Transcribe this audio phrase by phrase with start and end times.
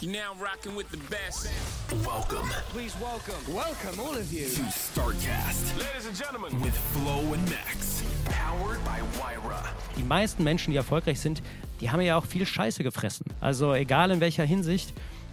[0.00, 1.48] You're now rocking with the best.
[2.04, 3.34] Welcome Please welcome.
[3.54, 4.46] Welcome, all of you.
[4.48, 6.60] to StarCast Ladies and gentlemen.
[6.60, 8.02] with Flo and Max.
[8.26, 9.62] Powered by Wyra.
[9.96, 11.42] Die meisten Menschen, die erfolgreich sind,
[11.80, 13.24] die haben ja auch viel Scheiße gefressen.
[13.40, 14.92] Also egal in welcher Hinsicht,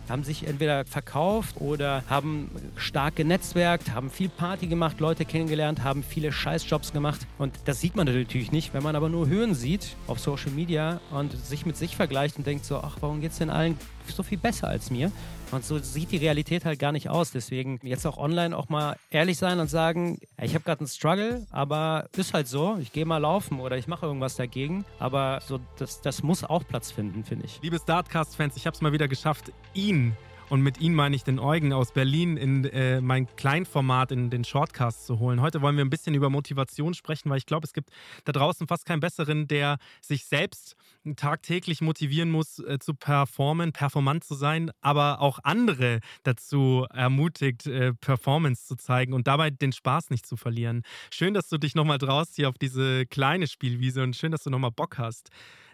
[0.10, 6.04] haben sich entweder verkauft oder haben stark genetzwerkt, haben viel Party gemacht, Leute kennengelernt, haben
[6.04, 7.28] viele Scheißjobs gemacht.
[7.38, 11.00] Und das sieht man natürlich nicht, wenn man aber nur Höhen sieht auf Social Media
[11.12, 13.78] und sich mit sich vergleicht und denkt so, ach, warum geht's denn allen
[14.08, 15.12] so viel besser als mir?
[15.54, 17.32] Und so sieht die Realität halt gar nicht aus.
[17.32, 21.46] Deswegen jetzt auch online auch mal ehrlich sein und sagen, ich habe gerade einen Struggle,
[21.52, 22.78] aber ist halt so.
[22.82, 24.84] Ich gehe mal laufen oder ich mache irgendwas dagegen.
[24.98, 27.60] Aber so das, das muss auch Platz finden, finde ich.
[27.62, 30.18] Liebe Startcast-Fans, ich habe es mal wieder geschafft, ihn,
[30.50, 34.44] und mit ihm meine ich den Eugen aus Berlin, in äh, mein Kleinformat, in den
[34.44, 35.42] Shortcast zu holen.
[35.42, 37.90] Heute wollen wir ein bisschen über Motivation sprechen, weil ich glaube, es gibt
[38.26, 40.76] da draußen fast keinen besseren, der sich selbst
[41.16, 47.94] tagtäglich motivieren muss, äh, zu performen, performant zu sein, aber auch andere dazu ermutigt, äh,
[47.94, 50.84] Performance zu zeigen und dabei den Spaß nicht zu verlieren.
[51.12, 54.50] Schön, dass du dich nochmal traust hier auf diese kleine Spielwiese und schön, dass du
[54.50, 55.30] nochmal Bock hast.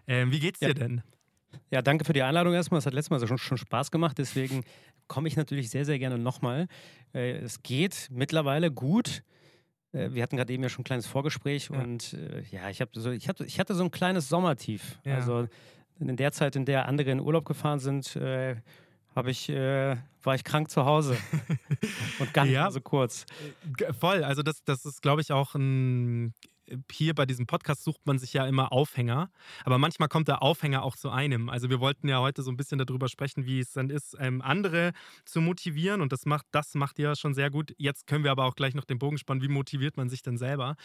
[0.08, 0.74] Ähm, wie geht's dir Ja.
[0.74, 1.04] denn?
[1.72, 2.80] Ja, danke für die Einladung erstmal.
[2.80, 4.18] Es hat letztes Mal schon, schon Spaß gemacht.
[4.18, 4.64] Deswegen
[5.08, 6.68] komme ich natürlich sehr, sehr gerne nochmal.
[7.14, 9.24] Äh, es geht mittlerweile gut.
[9.92, 11.80] Äh, wir hatten gerade eben ja schon ein kleines Vorgespräch Ja.
[11.82, 15.00] und äh, ja, ich, hab so, ich, hatte, ich hatte so ein kleines Sommertief.
[15.06, 15.16] Ja.
[15.16, 15.48] Also
[16.00, 18.56] in der Zeit, in der andere in Urlaub gefahren sind, äh,
[19.16, 21.18] habe ich, äh, war ich krank zu Hause.
[22.20, 22.70] und nicht Ja.
[22.72, 23.26] so kurz.
[23.78, 26.34] G- Voll, also das, das ist, glaube ich, auch ein.
[26.92, 29.30] Hier bei diesem Podcast sucht man sich ja immer Aufhänger,
[29.64, 31.50] aber manchmal kommt der Aufhänger auch zu einem.
[31.50, 34.42] Also wir wollten ja heute so ein bisschen darüber sprechen, wie es dann ist, ähm,
[34.42, 34.92] andere
[35.26, 37.74] zu motivieren und das macht, das macht ihr schon sehr gut.
[37.78, 40.38] Jetzt können wir aber auch gleich noch den Bogen spannen, wie motiviert man sich denn
[40.38, 40.76] selber.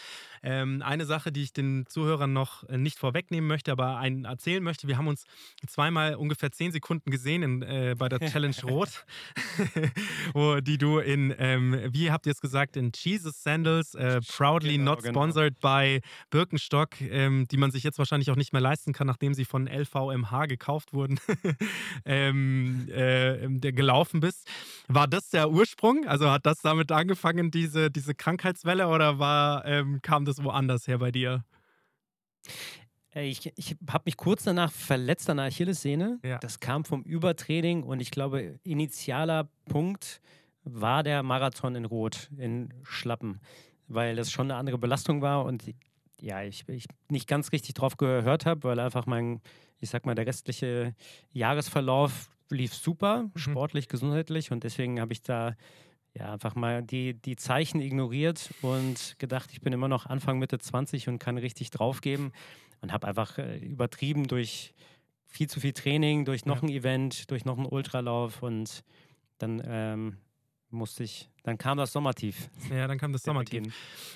[0.43, 4.63] Ähm, eine Sache, die ich den Zuhörern noch äh, nicht vorwegnehmen möchte, aber einen erzählen
[4.63, 5.25] möchte, wir haben uns
[5.67, 9.07] zweimal ungefähr zehn Sekunden gesehen in, äh, bei der Challenge Rot,
[10.35, 14.75] wo die du in, ähm, wie habt ihr es gesagt, in Jesus Sandals, äh, proudly
[14.77, 15.13] Genau, not genau.
[15.13, 15.74] sponsored by
[16.31, 19.67] Birkenstock, ähm, die man sich jetzt wahrscheinlich auch nicht mehr leisten kann, nachdem sie von
[19.67, 21.21] LVMH gekauft wurden,
[22.05, 24.49] ähm, äh, der gelaufen bist.
[24.89, 26.07] War das der Ursprung?
[26.07, 30.99] Also hat das damit angefangen, diese, diese Krankheitswelle, oder war, ähm, kam das woanders her
[30.99, 31.45] bei dir?
[33.15, 36.19] Äh, Ich, ich habe mich kurz danach verletzt an der Achillessehne.
[36.23, 36.39] Ja.
[36.39, 40.21] Das kam vom Übertraining und ich glaube, initialer Punkt
[40.65, 43.41] war der Marathon in Rot, in Schlappen,
[43.89, 45.65] weil das schon eine andere Belastung war und
[46.21, 49.41] ja, ich, ich nicht ganz richtig drauf gehört habe, weil einfach mein,
[49.81, 50.95] ich sag mal, der restliche
[51.33, 55.55] Jahresverlauf lief super, sportlich, gesundheitlich und deswegen habe ich da
[56.17, 60.59] ja, einfach mal die, die Zeichen ignoriert und gedacht, ich bin immer noch Anfang, Mitte
[60.59, 62.33] 20 und kann richtig draufgeben
[62.81, 64.73] und habe einfach äh, übertrieben durch
[65.27, 66.63] viel zu viel Training, durch noch Ja.
[66.63, 68.85] ein Event, durch noch einen Ultralauf und
[69.39, 70.17] dann ähm,
[70.75, 72.49] musste ich, dann kam das Sommertief.
[72.71, 73.23] Ja, dann kam das.
[73.23, 73.73] Beginn.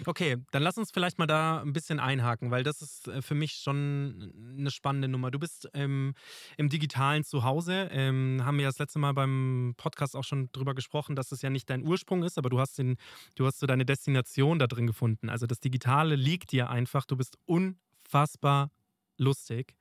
[0.07, 3.35] Okay, dann lass uns vielleicht mal da ein bisschen einhaken, weil das ist äh, für
[3.35, 5.31] mich schon eine spannende Nummer.
[5.31, 6.15] Du bist ähm,
[6.57, 10.75] im digitalen Zuhause, ähm, haben wir ja das letzte Mal beim Podcast auch schon drüber
[10.75, 12.97] gesprochen, dass es ja nicht dein Ursprung ist, aber du hast den,
[13.35, 15.29] du hast so deine Destination da drin gefunden.
[15.29, 17.05] Also das Digitale liegt dir einfach.
[17.05, 18.71] Du bist unfassbar
[19.19, 19.75] lustig.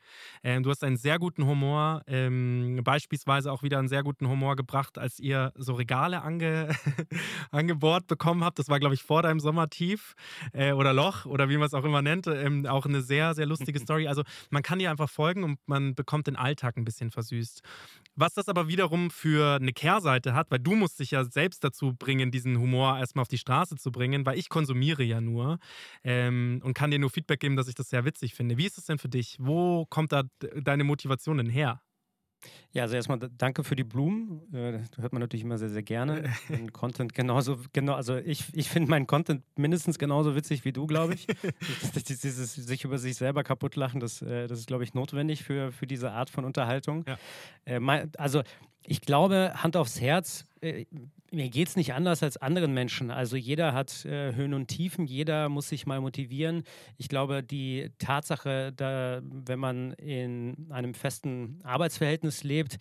[0.44, 4.56] Ähm, du hast einen sehr guten Humor, ähm, beispielsweise auch wieder einen sehr guten Humor
[4.56, 6.70] gebracht, als ihr so Regale ange
[7.52, 8.60] angebohrt bekommen habt.
[8.60, 10.16] Das war, glaube ich, vor deinem Sommertief
[10.54, 12.28] äh, oder Loch oder wie man es auch immer nennt.
[12.28, 14.08] Ähm, auch eine sehr, sehr lustige Story.
[14.08, 17.62] Also man kann dir einfach folgen und man bekommt den Alltag ein bisschen versüßt.
[18.16, 21.94] Was das aber wiederum für eine Kehrseite hat, weil du musst dich ja selbst dazu
[21.94, 25.60] bringen, diesen Humor erstmal auf die Straße zu bringen, weil ich konsumiere ja nur
[26.04, 28.58] ähm, und kann dir nur Feedback geben, dass ich das sehr witzig finde.
[28.58, 29.27] Wie ist es denn für dich?
[29.40, 30.24] Wo kommt da
[30.62, 31.82] deine Motivation denn her?
[32.72, 34.42] Ja, also erstmal danke für die Blumen.
[34.54, 36.24] Äh, Das hört man natürlich immer sehr, sehr gerne.
[36.50, 40.86] Den Content genauso, genau, also ich, ich finde meinen Content mindestens genauso witzig wie du,
[40.86, 41.26] glaube ich.
[41.94, 45.44] Das- Dieses sich über sich selber kaputt lachen, das, äh, das ist, glaube ich, notwendig
[45.44, 47.06] für, für diese Art von Unterhaltung.
[47.08, 47.18] Ja.
[47.66, 48.44] Äh, also
[48.88, 50.86] ich glaube, Hand aufs Herz, äh,
[51.30, 53.12] mir geht es nicht anders als anderen Menschen.
[53.12, 56.64] Also jeder hat äh, Höhen und Tiefen, jeder muss sich mal motivieren.
[56.98, 62.78] Ich glaube, die Tatsache, da, wenn man in einem festen Arbeitsverhältnis lebt,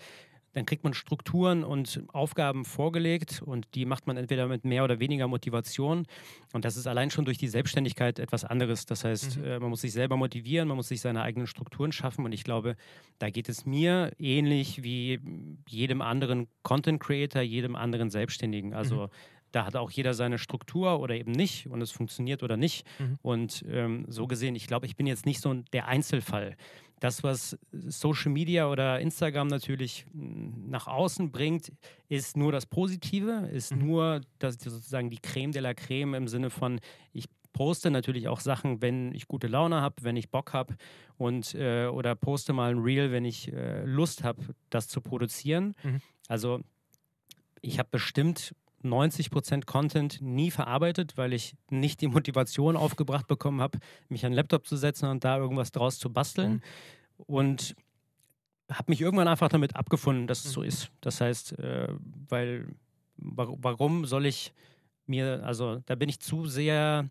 [0.57, 5.01] dann kriegt man Strukturen und Aufgaben vorgelegt und die macht man entweder mit mehr oder
[5.01, 6.07] weniger Motivation.
[6.55, 8.87] Und das ist allein schon durch die Selbstständigkeit etwas anderes.
[8.87, 9.45] Das heißt, mhm.
[9.45, 12.25] äh, man muss sich selber motivieren, man muss sich seine eigenen Strukturen schaffen.
[12.25, 12.77] Und ich glaube,
[13.19, 15.21] da geht es mir ähnlich wie
[15.69, 18.73] jedem anderen Content Creator, jedem anderen Selbstständigen.
[18.73, 19.11] Also mhm.
[19.53, 22.87] Da hat auch jeder seine Struktur oder eben nicht und es funktioniert oder nicht.
[22.99, 23.19] Mhm.
[23.23, 26.57] Und ähm, so gesehen, ich glaube, ich bin jetzt nicht so der Einzelfall
[27.01, 31.73] das, was Social Media oder Instagram natürlich hm, nach außen bringt,
[32.09, 33.87] ist nur das Positive, ist mhm.
[33.87, 36.81] nur das, sozusagen die Creme de la Creme im Sinne von,
[37.13, 40.77] ich poste natürlich auch Sachen, wenn ich gute Laune habe, wenn ich Bock habe
[41.17, 45.75] und äh, oder poste mal ein Reel, wenn ich äh, Lust habe, das zu produzieren.
[45.83, 46.01] Mhm.
[46.29, 46.61] Also
[47.63, 48.55] ich habe bestimmt
[48.87, 53.79] 90% Content nie verarbeitet, weil ich nicht die Motivation aufgebracht bekommen habe,
[54.09, 56.53] mich an den Laptop zu setzen und da irgendwas draus zu basteln.
[56.53, 56.63] Mhm.
[57.27, 57.77] Und
[58.71, 60.69] habe mich irgendwann einfach damit abgefunden, dass es so mhm.
[60.69, 60.91] ist.
[61.01, 61.89] Das heißt, äh,
[62.29, 62.67] weil
[63.17, 64.53] warum soll ich
[65.07, 67.09] mir, also da bin ich zu sehr,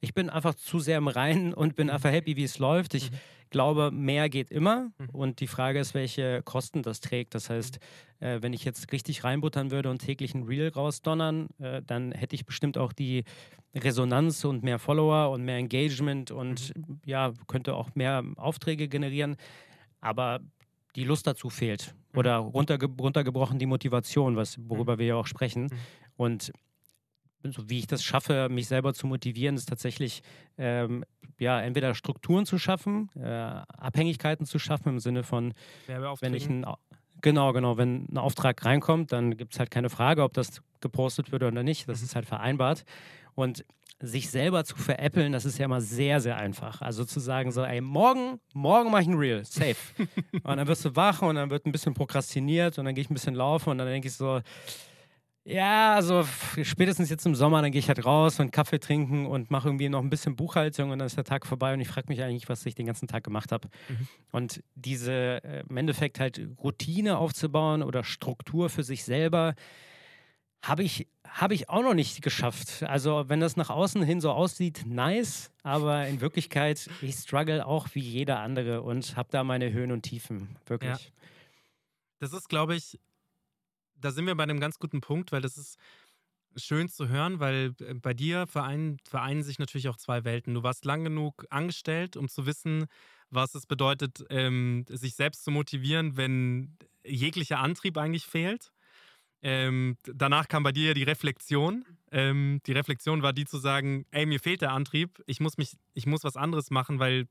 [0.00, 1.94] ich bin einfach zu sehr im Reinen und bin mhm.
[1.94, 2.94] einfach happy, wie es läuft.
[2.94, 3.16] Ich mhm
[3.50, 4.90] glaube, mehr geht immer.
[4.98, 5.08] Mhm.
[5.12, 7.34] Und die Frage ist, welche Kosten das trägt.
[7.34, 7.78] Das heißt,
[8.20, 12.34] äh, wenn ich jetzt richtig reinbuttern würde und täglich ein Reel rausdonnern, äh, dann hätte
[12.34, 13.24] ich bestimmt auch die
[13.74, 17.00] Resonanz und mehr Follower und mehr Engagement und mhm.
[17.04, 19.36] ja, könnte auch mehr Aufträge generieren.
[20.00, 20.40] Aber
[20.96, 21.94] die Lust dazu fehlt.
[22.12, 22.18] Mhm.
[22.18, 24.98] Oder runterge runtergebrochen die Motivation, was, worüber mhm.
[24.98, 25.64] wir ja auch sprechen.
[25.64, 25.78] Mhm.
[26.16, 26.52] Und
[27.42, 30.22] so wie ich das schaffe, mich selber zu motivieren, ist tatsächlich
[30.56, 31.04] ähm,
[31.38, 35.54] ja entweder Strukturen zu schaffen, äh, Abhängigkeiten zu schaffen im Sinne von,
[36.20, 36.66] wenn ich ein
[37.20, 37.76] Genau, genau.
[37.76, 41.62] Wenn ein Auftrag reinkommt, dann gibt es halt keine Frage, ob das gepostet wird oder
[41.62, 41.88] nicht.
[41.88, 42.04] Das mhm.
[42.04, 42.84] ist halt vereinbart.
[43.34, 43.64] Und
[44.00, 46.80] sich selber zu veräppeln, das ist ja immer sehr, sehr einfach.
[46.82, 49.76] Also zu sagen so, ey, morgen, morgen mache ich ein Reel, safe.
[50.44, 53.10] und dann wirst du wach und dann wird ein bisschen prokrastiniert und dann gehe ich
[53.10, 54.40] ein bisschen laufen und dann denke ich so,
[55.48, 56.26] ja, also
[56.62, 59.88] spätestens jetzt im Sommer, dann gehe ich halt raus und Kaffee trinken und mache irgendwie
[59.88, 62.48] noch ein bisschen Buchhaltung und dann ist der Tag vorbei und ich frage mich eigentlich,
[62.48, 63.68] was ich den ganzen Tag gemacht habe.
[63.88, 64.08] Mhm.
[64.30, 69.54] Und diese äh, im Endeffekt halt Routine aufzubauen oder Struktur für sich selber,
[70.62, 72.82] habe ich, hab ich auch noch nicht geschafft.
[72.82, 77.88] Also, wenn das nach außen hin so aussieht, nice, aber in Wirklichkeit, ich struggle auch
[77.94, 80.90] wie jeder andere und habe da meine Höhen und Tiefen, wirklich.
[80.90, 81.10] Ja.
[82.20, 82.98] Das ist, glaube ich,
[84.00, 85.78] da sind wir bei einem ganz guten Punkt, weil das ist
[86.56, 90.54] schön zu hören, weil äh, bei dir vereinen, vereinen sich natürlich auch zwei Welten.
[90.54, 92.86] Du warst lang genug angestellt, um zu wissen,
[93.30, 98.72] was es bedeutet, ähm, sich selbst zu motivieren, wenn jeglicher Antrieb eigentlich fehlt.
[99.40, 101.84] Ähm, danach kam bei dir die Reflexion.
[102.10, 105.76] Ähm, die Reflexion war die zu sagen, ey, mir fehlt der Antrieb, ich muss mich,
[105.94, 107.28] ich muss was anderes machen, weil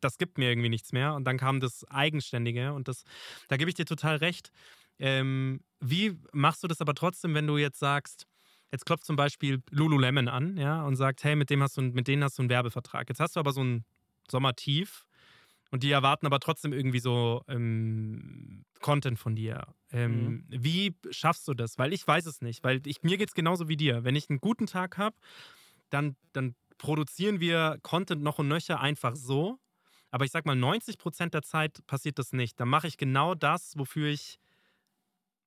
[0.00, 1.14] das gibt mir irgendwie nichts mehr.
[1.14, 3.04] Und dann kam das Eigenständige und das,
[3.48, 4.50] da gebe ich dir total recht.
[5.00, 8.26] Ähm, wie machst du das aber trotzdem, wenn du jetzt sagst,
[8.70, 12.06] jetzt klopft zum Beispiel Lululemon an, ja, und sagt, hey, mit dem hast du, mit
[12.06, 13.08] denen hast du einen Werbevertrag.
[13.08, 13.84] Jetzt hast du aber so ein
[14.30, 15.06] Sommertief
[15.70, 19.66] und die erwarten aber trotzdem irgendwie so ähm, Content von dir.
[19.90, 20.44] Ähm, mhm.
[20.48, 21.78] Wie schaffst du das?
[21.78, 24.04] Weil ich weiß es nicht, weil ich, mir geht es genauso wie dir.
[24.04, 25.16] Wenn ich einen guten Tag habe,
[25.90, 29.58] dann, dann produzieren wir Content noch und nöcher einfach so.
[30.10, 32.58] Aber ich sag mal, 90 Prozent der Zeit passiert das nicht.
[32.58, 34.38] Dann mache ich genau das, wofür ich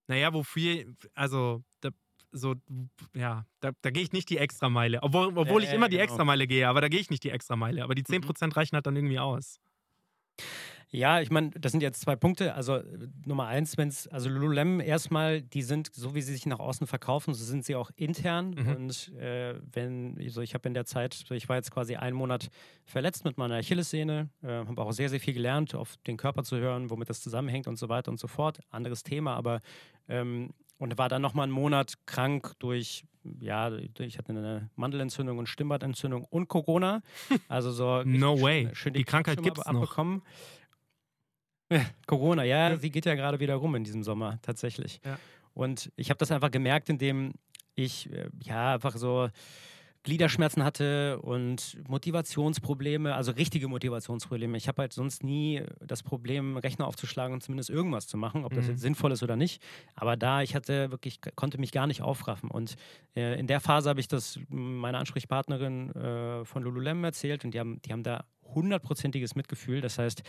[0.08, 1.90] naja, wofür, also, da,
[2.32, 2.56] so,
[3.16, 5.02] ja, da, da gehe ich nicht die Extrameile.
[5.02, 6.04] Obwohl, obwohl äh, ich immer die genau.
[6.04, 7.84] Extrameile gehe, aber da gehe ich nicht die Extrameile.
[7.84, 8.52] Aber die 10% mhm.
[8.52, 9.60] reichen halt dann irgendwie aus.
[10.96, 12.54] Ja, ich meine, das sind jetzt zwei Punkte.
[12.54, 12.82] Also
[13.26, 16.86] Nummer eins, wenn es, also Lululemon erstmal, die sind, so wie sie sich nach außen
[16.86, 18.52] verkaufen, so sind sie auch intern.
[18.52, 18.76] Mhm.
[18.76, 22.16] Und äh, wenn, so ich habe in der Zeit, so ich war jetzt quasi einen
[22.16, 22.52] Monat
[22.86, 26.58] verletzt mit meiner Achillessehne, äh, habe auch sehr, sehr viel gelernt, auf den Körper zu
[26.58, 28.60] hören, womit das zusammenhängt und so weiter und so fort.
[28.70, 29.62] Anderes Thema, aber
[30.08, 33.06] ähm, und war dann nochmal einen Monat krank durch,
[33.40, 37.02] ja, ich hatte eine Mandelentzündung und Stimmbadentzündung und Corona.
[37.48, 38.04] Also so.
[38.04, 38.70] no way.
[38.94, 40.22] Die Krankheit gibt es noch.
[42.06, 45.00] Corona, ja, ja, sie geht ja gerade wieder rum in diesem Sommer, tatsächlich.
[45.06, 45.18] Ja.
[45.54, 47.34] Und ich habe das einfach gemerkt, indem
[47.76, 49.30] ich äh, ja einfach so
[50.04, 54.58] Gliederschmerzen hatte und Motivationsprobleme, also richtige Motivationsprobleme.
[54.58, 58.54] Ich habe halt sonst nie das Problem, Rechner aufzuschlagen und zumindest irgendwas zu machen, ob
[58.54, 58.72] das mhm.
[58.72, 59.64] jetzt sinnvoll ist oder nicht.
[59.96, 62.52] Aber da, ich hatte wirklich, konnte mich gar nicht aufraffen.
[62.52, 62.76] Und
[63.16, 67.60] äh, in der Phase habe ich das meiner Ansprechpartnerin äh, von Lululemon erzählt und die
[67.60, 69.80] haben, die haben da hundertprozentiges Mitgefühl.
[69.80, 70.22] Das heißt,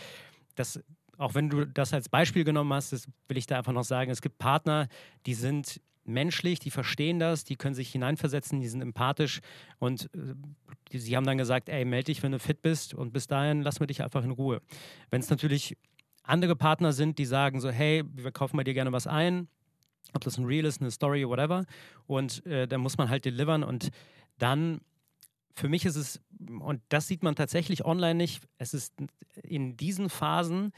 [0.55, 0.81] das
[1.17, 4.11] auch wenn du das als Beispiel genommen hast, das will ich da einfach noch sagen,
[4.11, 4.89] es gibt Partner,
[5.25, 9.41] die sind menschlich, die verstehen das, die können sich hineinversetzen, die sind empathisch
[9.79, 10.35] und äh,
[10.91, 13.61] die, sie haben dann gesagt, ey, melde dich, wenn du fit bist und bis dahin
[13.61, 14.61] lassen wir dich einfach in Ruhe.
[15.09, 15.77] Wenn es natürlich
[16.23, 19.47] andere Partner sind, die sagen so, hey, wir kaufen bei dir gerne was ein,
[20.13, 21.65] ob das ein Reel ist, eine Story, whatever,
[22.07, 23.89] und äh, dann muss man halt delivern und
[24.37, 24.81] dann
[25.53, 26.21] für mich ist es,
[26.59, 28.93] und das sieht man tatsächlich online nicht, es ist
[29.41, 30.73] in diesen Phasen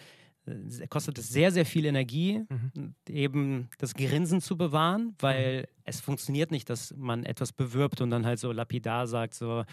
[0.90, 2.96] kostet es sehr, sehr viel Energie, mhm.
[3.10, 5.66] eben das Grinsen zu bewahren, weil mhm.
[5.86, 9.64] es funktioniert nicht, dass man etwas bewirbt und dann halt so lapidar sagt, so,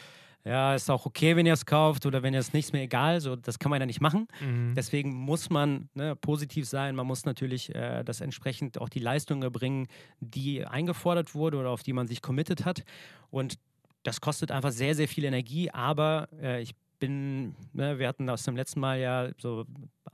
[0.44, 3.20] ja, ist auch okay, wenn ihr es kauft oder wenn ihr es nichts mehr egal,
[3.20, 4.28] so, das kann man ja nicht machen.
[4.40, 4.74] Mhm.
[4.74, 9.42] Deswegen muss man ne, positiv sein, man muss natürlich äh, das entsprechend auch die Leistung
[9.42, 9.86] erbringen,
[10.20, 12.84] die eingefordert wurde oder auf die man sich committed hat
[13.30, 13.58] und
[14.02, 18.44] das kostet einfach sehr, sehr viel Energie, aber äh, ich bin, ne, wir hatten aus
[18.44, 19.66] dem letzten Mal ja so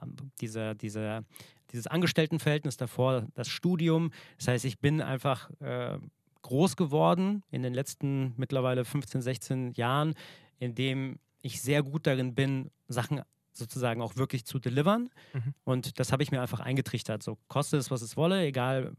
[0.03, 1.25] ähm, diese, diese,
[1.71, 4.11] dieses Angestelltenverhältnis davor, das Studium.
[4.39, 5.99] Das heißt, ich bin einfach äh,
[6.43, 10.15] groß geworden in den letzten mittlerweile 15, 16 Jahren,
[10.59, 15.11] in dem ich sehr gut darin bin, Sachen sozusagen auch wirklich zu delivern.
[15.33, 15.55] Mhm.
[15.63, 17.23] Und das habe ich mir einfach eingetrichtert.
[17.23, 18.93] So kostet es, was es wolle, egal.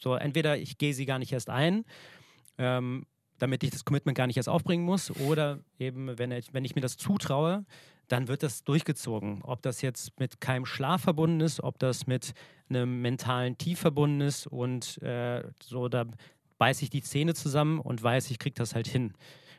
[0.00, 1.84] So entweder ich gehe sie gar nicht erst ein
[2.58, 3.04] ähm,
[3.38, 5.10] damit ich das Commitment gar nicht erst aufbringen muss.
[5.10, 7.64] Oder eben, wenn ich, wenn ich mir das zutraue,
[8.08, 9.42] dann wird das durchgezogen.
[9.42, 12.34] Ob das jetzt mit keinem Schlaf verbunden ist, ob das mit
[12.68, 16.04] einem mentalen Tief verbunden ist und äh, so, da
[16.58, 19.14] beiße ich die Zähne zusammen und weiß, ich kriege das halt hin.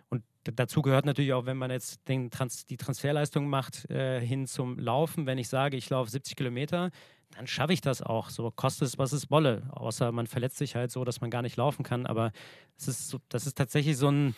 [0.10, 4.46] Und dazu gehört natürlich auch, wenn man jetzt den Trans die Transferleistung macht äh, hin
[4.46, 6.92] zum Laufen, wenn ich sage, ich laufe 70 Kilometer,
[7.32, 8.30] dann schaffe ich das auch.
[8.30, 9.64] So kostet es, was es wolle.
[9.72, 12.06] Außer man verletzt sich halt so, dass man gar nicht laufen kann.
[12.06, 12.32] Aber
[12.78, 14.36] es ist so, das ist tatsächlich so ein,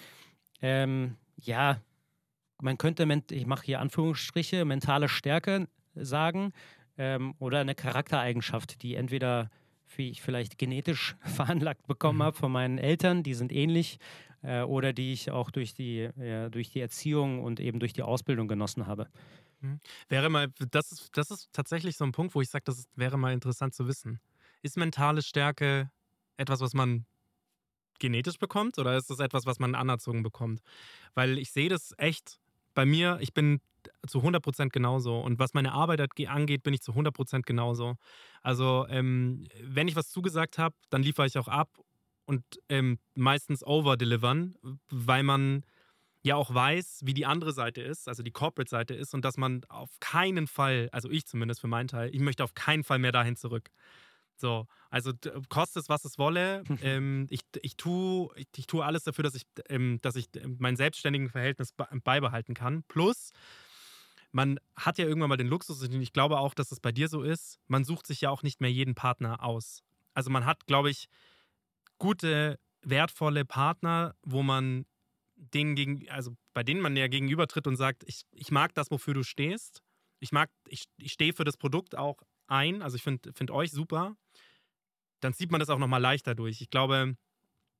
[0.61, 1.81] ähm, ja,
[2.61, 6.53] man könnte, ich mache hier Anführungsstriche, mentale Stärke sagen
[6.97, 9.49] ähm, oder eine Charaktereigenschaft, die entweder
[9.95, 12.23] wie ich vielleicht genetisch veranlagt bekommen mhm.
[12.23, 13.99] habe von meinen Eltern, die sind ähnlich,
[14.43, 18.03] äh, oder die ich auch durch die, äh, durch die Erziehung und eben durch die
[18.03, 19.07] Ausbildung genossen habe.
[19.61, 19.79] Mhm.
[20.09, 22.89] Wäre mal, das ist, das ist tatsächlich so ein Punkt, wo ich sage, das ist,
[22.95, 24.19] wäre mal interessant zu wissen.
[24.61, 25.91] Ist mentale Stärke
[26.37, 27.05] etwas, was man
[27.99, 30.61] genetisch bekommt oder ist das etwas, was man anerzogen bekommt?
[31.15, 32.39] Weil ich sehe das echt
[32.73, 33.59] bei mir, ich bin
[34.05, 35.19] zu 100% genauso.
[35.19, 37.95] Und was meine Arbeit angeht, bin ich zu 100% genauso.
[38.41, 41.69] Also, ähm, wenn ich was zugesagt habe, dann liefere ich auch ab
[42.27, 44.55] und ähm, meistens over-delivern,
[44.89, 45.63] weil man
[46.23, 49.63] ja auch weiß, wie die andere Seite ist, also die Corporate-Seite ist und dass man
[49.69, 53.13] auf keinen Fall, also ich zumindest für meinen Teil, ich möchte auf keinen Fall mehr
[53.13, 53.69] dahin zurück.
[54.35, 55.13] So, also
[55.49, 56.63] kostet es, was es wolle.
[56.81, 60.57] ähm, ich, ich, tue, ich, ich, tue alles dafür, dass ich, ähm, dass ich ähm,
[60.59, 62.83] mein selbstständigen Verhältnis beibehalten kann.
[62.89, 63.31] Plus,
[64.31, 67.07] man hat ja irgendwann mal den Luxus, und ich glaube auch, dass es bei dir
[67.07, 69.81] so ist, man sucht sich ja auch nicht mehr jeden Partner aus.
[70.13, 71.07] Also man hat, glaube ich,
[71.97, 74.85] gute, wertvolle Partner, wo man
[75.35, 79.13] denen gegen, also bei denen man ja gegenübertritt und sagt, ich, ich mag das, wofür
[79.13, 79.81] du stehst.
[80.19, 82.81] Ich mag, ich, ich stehe für das Produkt auch ein.
[82.81, 84.15] Also ich finde find euch super.
[85.19, 86.61] Dann sieht man das auch nochmal leichter durch.
[86.61, 87.15] Ich glaube,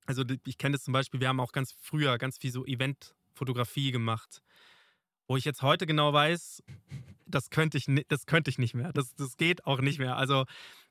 [0.06, 3.92] also ich kenne das zum Beispiel, wir haben auch ganz früher ganz viel so Eventfotografie
[3.92, 4.42] gemacht,
[5.28, 6.64] wo ich jetzt heute genau weiß,
[7.26, 8.94] das könnte ich, das könnte ich nicht mehr.
[8.94, 10.16] Das, das geht auch nicht mehr.
[10.16, 10.46] Also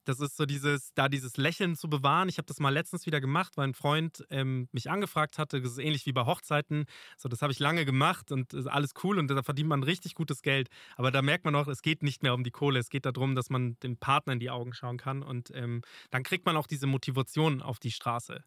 [0.06, 2.28] das ist so dieses, da dieses Lächeln zu bewahren.
[2.28, 5.60] Ich habe das mal letztens wieder gemacht, weil ein Freund ähm, mich angefragt hatte.
[5.60, 6.86] Das ist ähnlich wie bei Hochzeiten.
[7.18, 10.14] So, das habe ich lange gemacht und ist alles cool und da verdient man richtig
[10.14, 10.68] gutes Geld.
[10.96, 12.78] Aber da merkt man auch, es geht nicht mehr um die Kohle.
[12.78, 16.22] Es geht darum, dass man dem Partner in die Augen schauen kann und ähm, dann
[16.22, 18.44] kriegt man auch diese Motivation auf die Straße,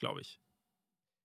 [0.00, 0.40] glaube ich.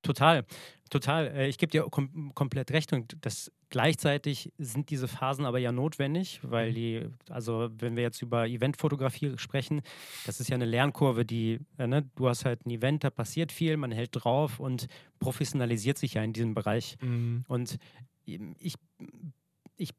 [0.04, 0.46] Total,
[0.90, 1.28] total.
[1.28, 5.72] Äh, ich gebe dir kom komplett recht und das gleichzeitig sind diese Phasen aber ja
[5.72, 6.76] notwendig, weil mhm.
[6.76, 9.82] die, also wenn wir jetzt über Eventfotografie sprechen,
[10.28, 13.52] das ist ja eine Lernkurve, die, äh, ne, du hast halt ein Event, da passiert
[13.52, 14.88] viel, man hält drauf und
[15.20, 16.98] professionalisiert sich ja in diesem Bereich.
[17.02, 17.46] Mhm.
[17.48, 17.80] Und
[18.26, 18.76] ich,
[19.76, 19.90] ich,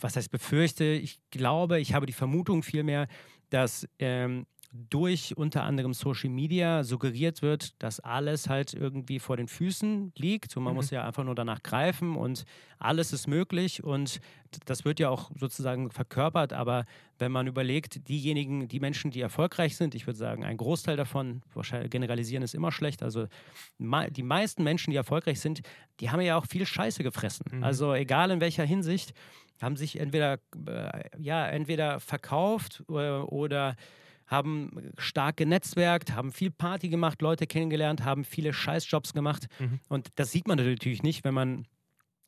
[0.00, 3.08] was heißt befürchte, ich glaube, ich habe die Vermutung vielmehr,
[3.50, 4.46] dass ähm,
[4.88, 10.56] durch unter anderem Social Media suggeriert wird, dass alles halt irgendwie vor den Füßen liegt
[10.56, 10.76] und man mhm.
[10.76, 12.44] muss ja einfach nur danach greifen und
[12.78, 14.20] alles ist möglich und
[14.64, 16.84] das wird ja auch sozusagen verkörpert, aber
[17.18, 21.42] wenn man überlegt, diejenigen, die Menschen, die erfolgreich sind, ich würde sagen, ein Großteil davon,
[21.54, 23.26] wahrscheinlich generalisieren ist immer schlecht, also
[23.78, 25.62] die meisten Menschen, die erfolgreich sind,
[26.00, 27.46] die haben ja auch viel Scheiße gefressen.
[27.50, 27.64] Mhm.
[27.64, 29.14] Also egal in welcher Hinsicht,
[29.60, 33.76] haben sich entweder, äh, ja, entweder verkauft äh, oder
[34.26, 39.46] haben stark genetzwerkt, haben viel Party gemacht, Leute kennengelernt, haben viele Scheißjobs gemacht.
[39.58, 39.80] Mhm.
[39.88, 41.66] Und das sieht man natürlich nicht, wenn man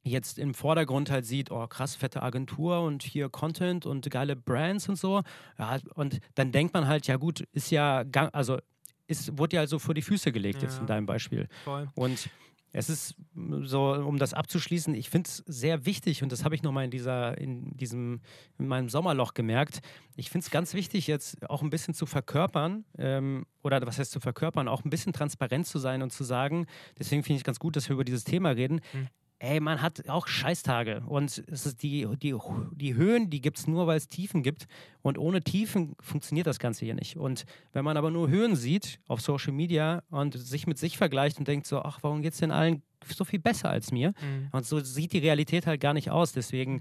[0.03, 4.89] jetzt im Vordergrund halt sieht, oh krass, fette Agentur und hier Content und geile Brands
[4.89, 5.23] und so.
[5.59, 8.59] Ja, und dann denkt man halt, ja gut, ist ja, also
[9.07, 10.69] ist, wurde ja also vor die Füße gelegt ja.
[10.69, 11.49] jetzt in deinem Beispiel.
[11.65, 11.89] Voll.
[11.95, 12.29] Und
[12.73, 13.15] es ist
[13.63, 16.91] so, um das abzuschließen, ich finde es sehr wichtig und das habe ich nochmal in
[16.91, 18.21] dieser, in diesem,
[18.59, 19.81] in meinem Sommerloch gemerkt.
[20.17, 24.13] Ich finde es ganz wichtig, jetzt auch ein bisschen zu verkörpern, ähm, oder was heißt
[24.13, 26.67] zu verkörpern, auch ein bisschen transparent zu sein und zu sagen,
[26.99, 28.81] deswegen finde ich ganz gut, dass wir über dieses Thema reden.
[28.93, 29.09] Mhm
[29.41, 31.03] ey, man hat auch Scheißtage.
[31.07, 32.35] Und es ist die, die,
[32.73, 34.67] die Höhen, die gibt es nur, weil es Tiefen gibt.
[35.03, 37.17] Und ohne Tiefen funktioniert das Ganze hier nicht.
[37.17, 41.39] Und wenn man aber nur Höhen sieht auf Social Media und sich mit sich vergleicht
[41.39, 44.09] und denkt so, ach, warum geht es denn allen so viel besser als mir?
[44.21, 44.49] Mhm.
[44.53, 46.33] Und so sieht die Realität halt gar nicht aus.
[46.33, 46.81] Deswegen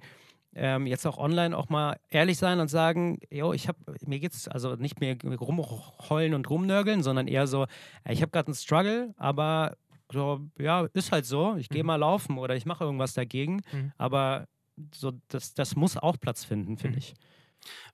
[0.55, 4.47] ähm, jetzt auch online auch mal ehrlich sein und sagen, yo, ich habe, mir geht's
[4.47, 7.67] also nicht mehr rumheulen und rumnörgeln, sondern eher so,
[8.09, 9.77] ich habe gerade einen Struggle, aber
[10.11, 11.87] so, ja, ist halt so, ich gehe mhm.
[11.87, 13.91] mal laufen oder ich mache irgendwas dagegen, mhm.
[13.97, 14.47] aber
[14.93, 16.99] so, das, das muss auch Platz finden, finde mhm.
[16.99, 17.13] ich.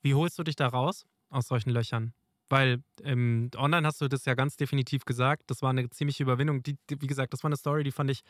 [0.02, 2.14] Wie holst du dich da raus aus solchen Löchern?
[2.50, 6.62] Weil ähm, online hast du das ja ganz definitiv gesagt, das war eine ziemliche Überwindung.
[6.62, 8.22] Die, die, wie gesagt, das war eine Story, die fand ich,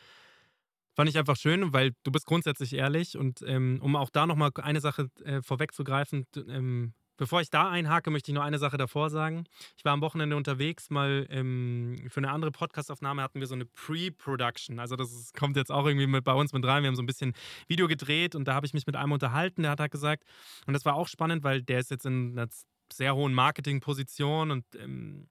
[0.94, 4.50] fand ich einfach schön, weil du bist grundsätzlich ehrlich und ähm, um auch da nochmal
[4.62, 9.08] eine Sache äh, vorwegzugreifen, ähm, Bevor ich da einhake, möchte ich nur eine Sache davor
[9.10, 9.44] sagen.
[9.76, 13.66] Ich war am Wochenende unterwegs, mal ähm, für eine andere Podcastaufnahme hatten wir so eine
[13.66, 14.80] Pre-Production.
[14.80, 16.82] Also das ist, kommt jetzt auch irgendwie mit, bei uns mit rein.
[16.82, 17.34] Wir haben so ein bisschen
[17.68, 20.24] Video gedreht und da habe ich mich mit einem unterhalten, der hat halt gesagt,
[20.66, 22.48] und das war auch spannend, weil der ist jetzt in einer
[22.92, 25.28] sehr hohen Marketingposition und ähm,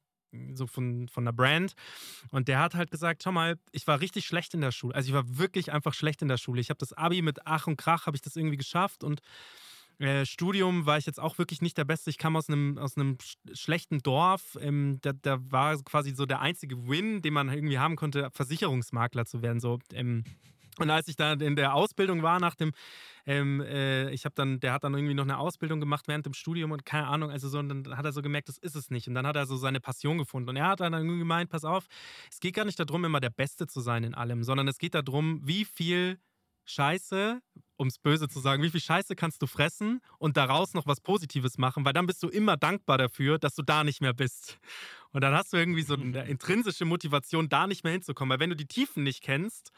[0.54, 1.74] so von, von der Brand.
[2.32, 4.96] Und der hat halt gesagt, schau mal, ich war richtig schlecht in der Schule.
[4.96, 6.62] Also ich war wirklich einfach schlecht in der Schule.
[6.62, 9.22] Ich habe das Abi mit Ach und Krach, habe ich das irgendwie geschafft und
[10.00, 12.10] äh, Studium war ich jetzt auch wirklich nicht der Beste.
[12.10, 14.58] Ich kam aus einem, aus einem sch schlechten Dorf.
[14.62, 19.26] Ähm, da, da, war quasi so der einzige Win, den man irgendwie haben konnte, Versicherungsmakler
[19.26, 19.60] zu werden.
[19.60, 20.24] So, ähm,
[20.80, 22.72] und als ich da in der Ausbildung war, nach dem,
[23.26, 26.34] ähm, äh, ich habe dann, der hat dann irgendwie noch eine Ausbildung gemacht während dem
[26.34, 28.90] Studium und keine Ahnung, also so, und dann hat er so gemerkt, das ist es
[28.90, 29.08] nicht.
[29.08, 30.50] Und dann hat er so seine Passion gefunden.
[30.50, 31.86] Und er hat dann irgendwie gemeint, pass auf,
[32.32, 34.96] es geht gar nicht darum, immer der Beste zu sein in allem, sondern es geht
[34.96, 36.18] darum, wie viel
[36.66, 37.42] Scheiße,
[37.76, 41.02] um es böse zu sagen, wie viel Scheiße kannst du fressen und daraus noch was
[41.02, 44.60] Positives machen, weil dann bist du immer dankbar dafür, dass du da nicht mehr bist.
[45.12, 48.50] Und dann hast du irgendwie so eine intrinsische Motivation, da nicht mehr hinzukommen, weil wenn
[48.50, 49.72] du die Tiefen nicht kennst,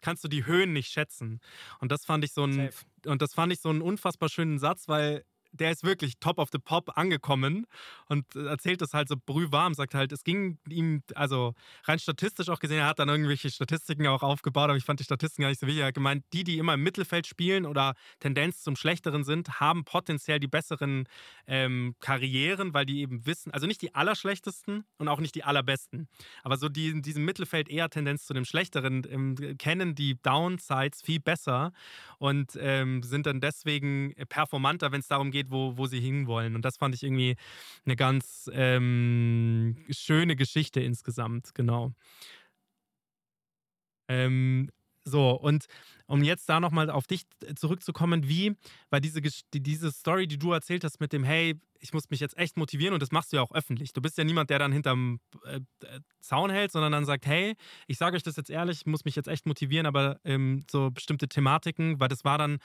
[0.00, 1.40] kannst du die Höhen nicht schätzen.
[1.80, 2.70] Und das fand ich so ein
[3.06, 6.48] und das fand ich so einen unfassbar schönen Satz, weil der ist wirklich top of
[6.52, 7.66] the pop angekommen
[8.06, 12.60] und erzählt das halt so brühwarm, sagt halt, es ging ihm, also rein statistisch auch
[12.60, 15.60] gesehen, er hat dann irgendwelche Statistiken auch aufgebaut, aber ich fand die Statistiken gar nicht
[15.60, 15.82] so wichtig.
[15.82, 19.84] Er hat gemeint, die, die immer im Mittelfeld spielen oder Tendenz zum Schlechteren sind, haben
[19.84, 21.08] potenziell die besseren
[21.46, 26.08] ähm, Karrieren, weil die eben wissen, also nicht die allerschlechtesten und auch nicht die allerbesten,
[26.42, 31.02] aber so die in diesem Mittelfeld eher Tendenz zu dem Schlechteren ähm, kennen die Downsides
[31.02, 31.72] viel besser
[32.18, 36.54] und ähm, sind dann deswegen performanter, wenn es darum geht, wo, wo sie hinwollen.
[36.54, 37.36] Und das fand ich irgendwie
[37.84, 41.92] eine ganz ähm, schöne Geschichte insgesamt, genau.
[44.08, 44.70] Ähm,
[45.04, 45.66] so, und
[46.06, 47.22] um jetzt da nochmal auf dich
[47.56, 48.56] zurückzukommen, wie,
[48.90, 49.20] weil diese,
[49.54, 52.94] diese Story, die du erzählt hast mit dem, hey, ich muss mich jetzt echt motivieren
[52.94, 53.92] und das machst du ja auch öffentlich.
[53.92, 55.60] Du bist ja niemand, der dann hinterm äh,
[56.20, 57.54] Zaun hält, sondern dann sagt, hey,
[57.86, 60.90] ich sage euch das jetzt ehrlich, ich muss mich jetzt echt motivieren, aber ähm, so
[60.90, 62.58] bestimmte Thematiken, weil das war dann,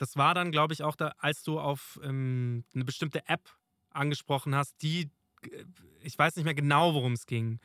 [0.00, 3.50] das war dann, glaube ich, auch da, als du auf ähm, eine bestimmte App
[3.90, 5.10] angesprochen hast, die,
[5.42, 5.64] äh,
[6.00, 7.60] ich weiß nicht mehr genau, worum es ging.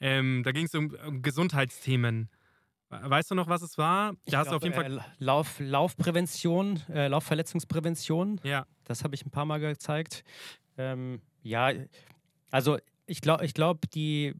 [0.00, 2.30] Ähm, da ging es um, um, Gesundheitsthemen.
[2.90, 4.12] Weißt du noch, was es war?
[4.12, 4.98] Da ich hast glaub, du auf jeden Fall.
[4.98, 8.40] Äh, Lauf, Laufprävention, äh, Laufverletzungsprävention.
[8.44, 8.66] Ja.
[8.84, 10.22] Das habe ich ein paar Mal gezeigt.
[10.78, 11.72] Ähm, ja,
[12.52, 14.34] also ich glaube, ich glaube, die,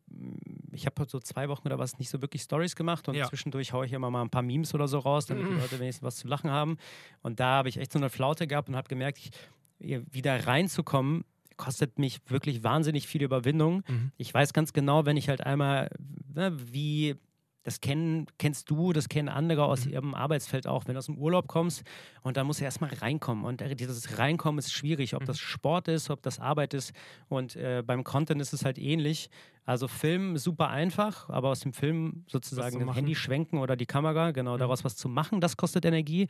[0.74, 3.26] ich habe so zwei Wochen oder was nicht so wirklich Stories gemacht und ja.
[3.26, 6.02] zwischendurch haue ich immer mal ein paar Memes oder so raus, damit die Leute wenigstens
[6.02, 6.76] was zu lachen haben.
[7.22, 11.24] Und da habe ich echt so eine Flaute gehabt und habe gemerkt, ich, wieder reinzukommen,
[11.56, 13.82] kostet mich wirklich wahnsinnig viel Überwindung.
[13.86, 14.12] Mhm.
[14.16, 15.90] Ich weiß ganz genau, wenn ich halt einmal,
[16.34, 17.16] ne, wie
[17.64, 19.92] das kennen, kennst du, das kennen andere aus mhm.
[19.92, 20.86] ihrem Arbeitsfeld auch.
[20.86, 21.82] Wenn du aus dem Urlaub kommst
[22.22, 23.44] und da musst du erstmal reinkommen.
[23.44, 25.26] Und dieses Reinkommen ist schwierig, ob mhm.
[25.26, 26.92] das Sport ist, ob das Arbeit ist.
[27.28, 29.30] Und äh, beim Content ist es halt ähnlich.
[29.64, 34.30] Also Film super einfach, aber aus dem Film sozusagen das Handy schwenken oder die Kamera,
[34.32, 34.58] genau, mhm.
[34.58, 36.28] daraus was zu machen, das kostet Energie.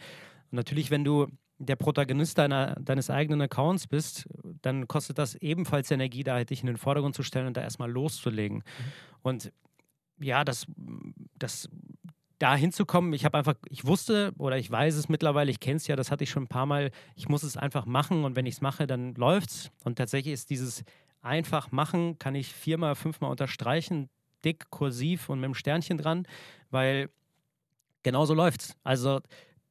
[0.51, 1.27] Und natürlich, wenn du
[1.59, 4.29] der Protagonist deiner, deines eigenen Accounts bist,
[4.63, 7.63] dann kostet das ebenfalls Energie, da halt dich in den Vordergrund zu stellen und da
[7.63, 8.59] erstmal loszulegen.
[8.59, 8.63] Mhm.
[9.23, 9.53] Und
[10.21, 10.67] ja, das,
[11.39, 11.69] das
[12.39, 15.87] da hinzukommen, ich habe einfach, ich wusste oder ich weiß es mittlerweile, ich kenne es
[15.87, 18.47] ja, das hatte ich schon ein paar Mal, ich muss es einfach machen und wenn
[18.47, 19.71] ich es mache, dann läuft's.
[19.85, 20.85] Und tatsächlich ist dieses
[21.23, 24.11] einfach machen, kann ich viermal, fünfmal unterstreichen,
[24.45, 26.27] dick, kursiv und mit dem Sternchen dran,
[26.71, 27.09] weil
[28.03, 28.77] genauso läuft's.
[28.83, 29.21] Also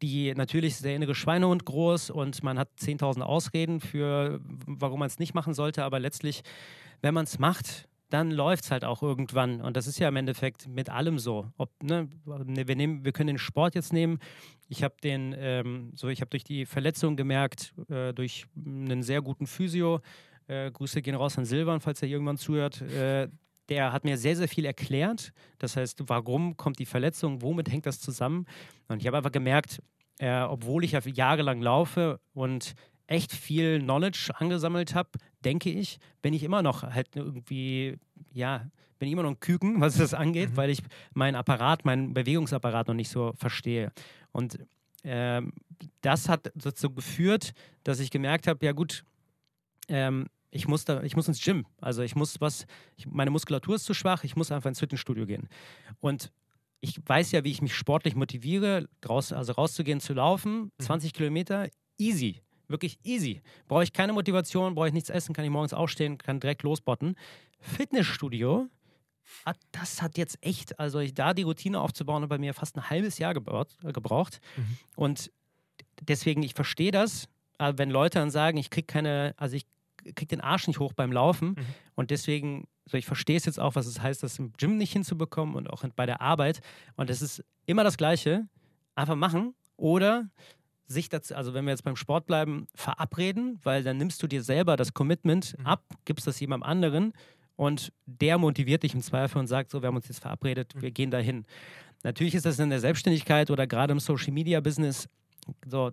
[0.01, 5.07] die natürlich ist der innere Schweinehund groß und man hat 10.000 Ausreden für, warum man
[5.07, 6.41] es nicht machen sollte, aber letztlich,
[7.01, 9.59] wenn man es macht, dann läuft es halt auch irgendwann.
[9.59, 11.51] Und das ist ja im Endeffekt mit allem so.
[11.57, 14.19] Ob, ne, wir, nehmen, wir können den Sport jetzt nehmen.
[14.69, 19.23] Ich habe den, ähm, so ich habe durch die Verletzung gemerkt, äh, durch einen sehr
[19.23, 19.99] guten Physio,
[20.47, 22.81] äh, Grüße gehen raus an Silvan, falls er irgendwann zuhört.
[22.81, 23.29] Äh,
[23.69, 25.33] der hat mir sehr, sehr viel erklärt.
[25.57, 28.45] Das heißt, warum kommt die Verletzung, womit hängt das zusammen?
[28.89, 29.81] Und ich habe einfach gemerkt,
[30.19, 32.75] äh, obwohl ich ja jahrelang laufe und
[33.07, 35.09] echt viel Knowledge angesammelt habe,
[35.43, 37.97] denke ich, bin ich immer noch halt irgendwie,
[38.31, 38.65] ja,
[38.99, 40.57] bin ich immer noch ein Küken, was das angeht, mhm.
[40.57, 40.79] weil ich
[41.13, 43.91] meinen Apparat, meinen Bewegungsapparat noch nicht so verstehe.
[44.31, 44.59] Und
[45.03, 45.53] ähm,
[46.01, 47.53] das hat dazu geführt,
[47.83, 49.03] dass ich gemerkt habe, ja gut,
[49.89, 51.65] ähm, ich muss, da, ich muss ins Gym.
[51.81, 55.25] Also ich muss was, ich, meine Muskulatur ist zu schwach, ich muss einfach ins Fitnessstudio
[55.25, 55.49] gehen.
[55.99, 56.31] Und
[56.79, 61.17] ich weiß ja, wie ich mich sportlich motiviere, raus, also rauszugehen, zu laufen, 20 mhm.
[61.17, 62.41] Kilometer, easy.
[62.67, 63.41] Wirklich easy.
[63.67, 67.15] Brauche ich keine Motivation, brauche ich nichts essen, kann ich morgens aufstehen, kann direkt losbotten.
[67.59, 68.69] Fitnessstudio,
[69.71, 72.89] das hat jetzt echt, also ich, da die Routine aufzubauen, hat bei mir fast ein
[72.89, 74.39] halbes Jahr gebaut, äh, gebraucht.
[74.55, 74.77] Mhm.
[74.95, 75.31] Und
[76.01, 77.27] deswegen, ich verstehe das,
[77.59, 79.65] wenn Leute dann sagen, ich kriege keine, also ich
[80.03, 81.49] kriege den Arsch nicht hoch beim Laufen.
[81.49, 81.65] Mhm.
[81.95, 84.91] Und deswegen, so ich verstehe es jetzt auch, was es heißt, das im Gym nicht
[84.91, 86.61] hinzubekommen und auch bei der Arbeit.
[86.95, 88.47] Und es ist immer das Gleiche.
[88.95, 90.29] Einfach machen oder
[90.87, 94.43] sich dazu, also wenn wir jetzt beim Sport bleiben, verabreden, weil dann nimmst du dir
[94.43, 95.65] selber das Commitment mhm.
[95.65, 97.13] ab, gibst das jemandem anderen
[97.55, 100.81] und der motiviert dich im Zweifel und sagt so, wir haben uns jetzt verabredet, mhm.
[100.81, 101.45] wir gehen dahin.
[102.03, 105.07] Natürlich ist das in der Selbstständigkeit oder gerade im Social Media Business
[105.67, 105.91] so,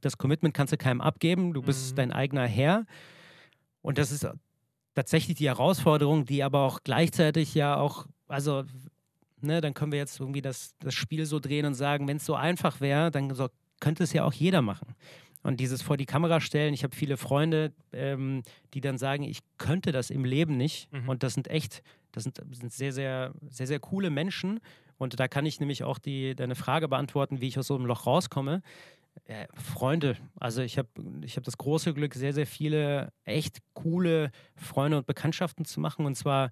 [0.00, 1.96] das Commitment kannst du keinem abgeben, du bist mhm.
[1.96, 2.86] dein eigener Herr.
[3.82, 4.26] Und das ist
[4.94, 8.64] tatsächlich die Herausforderung, die aber auch gleichzeitig ja auch, also,
[9.40, 12.26] ne, dann können wir jetzt irgendwie das, das Spiel so drehen und sagen, wenn es
[12.26, 13.48] so einfach wäre, dann so,
[13.80, 14.94] könnte es ja auch jeder machen.
[15.42, 18.42] Und dieses vor die Kamera stellen, ich habe viele Freunde, ähm,
[18.74, 20.92] die dann sagen, ich könnte das im Leben nicht.
[20.92, 21.08] Mhm.
[21.08, 24.60] Und das sind echt, das sind, sind sehr, sehr, sehr, sehr coole Menschen.
[24.98, 27.86] Und da kann ich nämlich auch die, deine Frage beantworten, wie ich aus so einem
[27.86, 28.62] Loch rauskomme.
[29.24, 30.88] Äh, Freunde, also ich habe
[31.22, 36.04] ich hab das große Glück, sehr, sehr viele echt coole Freunde und Bekanntschaften zu machen.
[36.04, 36.50] Und zwar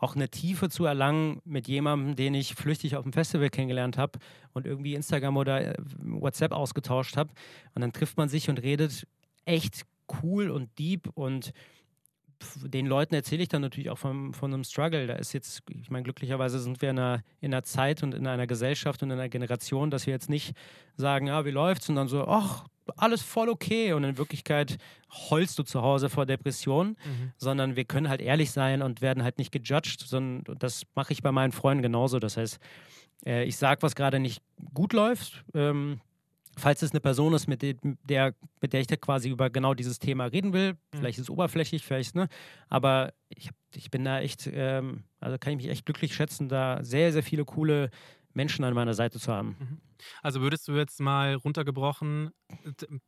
[0.00, 4.18] auch eine Tiefe zu erlangen mit jemandem, den ich flüchtig auf dem Festival kennengelernt habe
[4.52, 7.30] und irgendwie Instagram oder äh, WhatsApp ausgetauscht habe.
[7.74, 9.06] Und dann trifft man sich und redet
[9.44, 9.84] echt
[10.22, 11.52] cool und deep und
[12.62, 15.06] den Leuten erzähle ich dann natürlich auch von, von einem Struggle.
[15.06, 18.26] Da ist jetzt, ich meine, glücklicherweise sind wir in einer, in einer Zeit und in
[18.26, 20.54] einer Gesellschaft und in einer Generation, dass wir jetzt nicht
[20.96, 21.88] sagen, ja, wie läuft's?
[21.88, 22.64] Und dann so, ach,
[22.96, 24.78] alles voll okay und in Wirklichkeit
[25.30, 27.32] heulst du zu Hause vor Depressionen, mhm.
[27.36, 31.22] sondern wir können halt ehrlich sein und werden halt nicht gejudged, sondern das mache ich
[31.22, 32.18] bei meinen Freunden genauso.
[32.18, 32.58] Das heißt,
[33.26, 34.42] äh, ich sage, was gerade nicht
[34.74, 35.44] gut läuft.
[35.54, 36.00] Ähm,
[36.58, 39.98] falls es eine Person ist, mit der, mit der ich da quasi über genau dieses
[39.98, 40.78] Thema reden will, mhm.
[40.96, 42.28] vielleicht ist es oberflächlich, vielleicht, ne?
[42.68, 46.82] Aber ich, ich bin da echt, ähm, also kann ich mich echt glücklich schätzen, da
[46.82, 47.90] sehr, sehr viele coole
[48.38, 49.56] Menschen an meiner Seite zu haben.
[49.58, 49.80] Mhm.
[50.22, 52.30] Also würdest du jetzt mal runtergebrochen,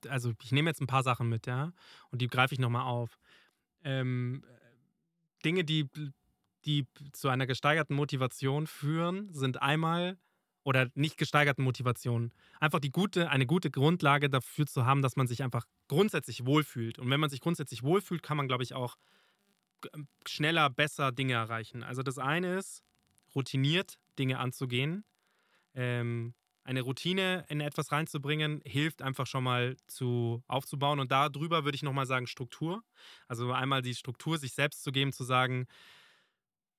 [0.09, 1.73] also ich nehme jetzt ein paar Sachen mit, ja,
[2.11, 3.17] und die greife ich nochmal auf.
[3.85, 4.45] Ähm,
[5.45, 5.89] Dinge, die,
[6.65, 10.19] die zu einer gesteigerten Motivation führen, sind einmal
[10.65, 12.33] oder nicht gesteigerten Motivation.
[12.59, 16.99] Einfach die gute, eine gute Grundlage dafür zu haben, dass man sich einfach grundsätzlich wohlfühlt.
[16.99, 18.97] Und wenn man sich grundsätzlich wohlfühlt, kann man, glaube ich, auch
[20.27, 21.83] schneller, besser Dinge erreichen.
[21.85, 22.83] Also das eine ist,
[23.35, 25.05] routiniert Dinge anzugehen.
[25.75, 31.01] Ähm, eine Routine in etwas reinzubringen, hilft einfach schon mal zu aufzubauen.
[31.01, 32.85] Und darüber würde ich nochmal sagen, Struktur.
[33.29, 35.67] Also einmal die Struktur sich selbst zu geben, zu sagen,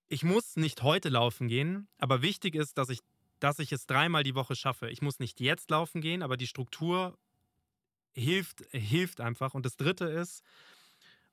[0.08, 2.99] ich muss nicht heute laufen gehen, aber wichtig ist, dass ich,
[3.39, 4.89] dass ich es dreimal die Woche schaffe.
[4.89, 7.17] Ich muss nicht jetzt laufen gehen, aber die Struktur
[8.13, 9.54] hilft, hilft einfach.
[9.54, 10.43] Und das dritte ist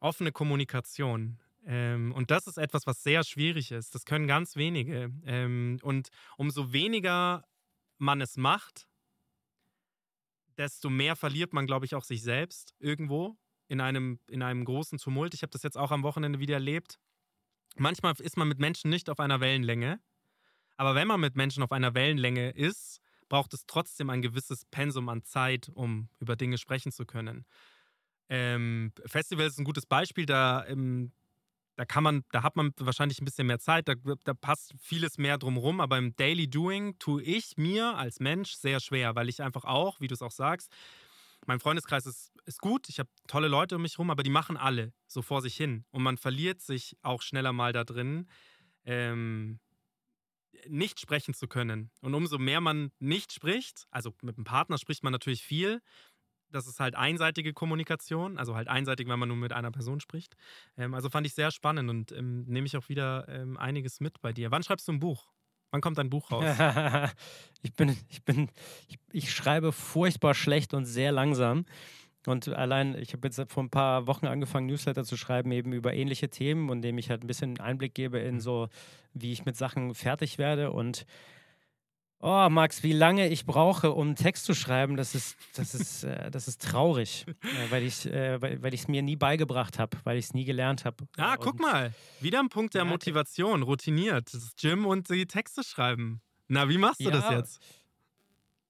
[0.01, 1.39] offene Kommunikation.
[1.69, 3.95] Ähm, und das ist etwas, was sehr schwierig ist.
[3.95, 5.13] Das können ganz wenige.
[5.25, 7.45] Ähm, und umso weniger
[7.99, 8.89] man es macht,
[10.57, 13.37] desto mehr verliert man, glaube ich, auch sich selbst irgendwo
[13.69, 15.35] in einem, in einem großen Tumult.
[15.35, 16.99] Ich habe das jetzt auch am Wochenende wieder erlebt.
[17.77, 20.01] Manchmal ist man mit Menschen nicht auf einer Wellenlänge.
[20.79, 25.11] Aber wenn man mit Menschen auf einer Wellenlänge ist, braucht es trotzdem ein gewisses Pensum
[25.11, 27.45] an Zeit, um über Dinge sprechen zu können.
[28.31, 30.25] Ähm, Festival ist ein gutes Beispiel.
[30.25, 31.13] Da ähm,
[31.79, 35.17] da kann man, da hat man wahrscheinlich ein bisschen mehr Zeit, da, da passt vieles
[35.17, 39.43] mehr drumherum, aber im Daily Doing tue ich mir als Mensch sehr schwer, weil ich
[39.43, 40.73] einfach auch, wie du es auch sagst,
[41.47, 44.57] mein Freundeskreis ist, ist gut, ich habe tolle Leute um mich herum, aber die machen
[44.57, 48.29] alle so vor sich hin und man verliert sich auch schneller mal da drin.
[48.85, 49.61] Ähm,
[50.67, 51.93] nicht sprechen zu können.
[52.01, 55.81] Und umso mehr man nicht spricht, also mit einem Partner spricht man natürlich viel,
[56.51, 60.35] das ist halt einseitige Kommunikation, also halt einseitig, wenn man nur mit einer Person spricht.
[60.77, 64.21] Ähm, also fand ich sehr spannend und ähm, nehme ich auch wieder ähm, einiges mit
[64.21, 64.51] bei dir.
[64.51, 65.29] Wann schreibst du ein Buch?
[65.71, 66.45] Wann kommt dein Buch raus?
[67.63, 68.51] ich bin, ich bin,
[68.89, 71.67] ich, ich schreibe furchtbar schlecht und sehr langsam.
[72.27, 75.95] Und allein, ich habe jetzt vor ein paar Wochen angefangen, Newsletter zu schreiben, eben über
[75.95, 78.41] ähnliche Themen und dem ich halt ein bisschen Einblick gebe in mhm.
[78.41, 78.69] so,
[79.15, 80.73] wie ich mit Sachen fertig werde.
[80.73, 81.07] Und
[82.21, 86.05] oh, Max, wie lange ich brauche, um einen Text zu schreiben, das ist, das ist,
[86.05, 90.19] äh, das ist traurig, äh, weil ich äh, weil, es mir nie beigebracht habe, weil
[90.19, 91.07] ich es nie gelernt habe.
[91.17, 94.33] Ah, und guck mal, wieder ein Punkt der ja, Motivation, routiniert.
[94.33, 96.21] Das Gym und die Texte schreiben.
[96.49, 97.63] Na, wie machst du ja, das jetzt?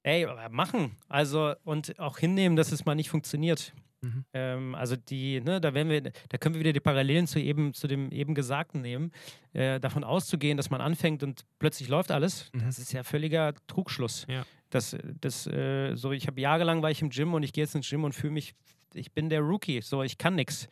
[0.02, 0.96] Ey, machen.
[1.08, 3.72] Also, und auch hinnehmen, dass es mal nicht funktioniert.
[4.00, 4.24] Mhm.
[4.32, 7.74] Ähm, also die, ne, da werden wir, da können wir wieder die Parallelen zu eben,
[7.74, 9.12] zu dem eben Gesagten nehmen.
[9.52, 12.60] Äh, davon auszugehen, dass man anfängt und plötzlich läuft alles, mhm.
[12.60, 14.26] das ist ja völliger Trugschluss.
[14.28, 14.44] Ja.
[14.70, 17.74] Das, das, äh, so, ich habe jahrelang war ich im Gym und ich gehe jetzt
[17.74, 18.54] ins Gym und fühle mich,
[18.94, 20.68] ich bin der Rookie, so ich kann nichts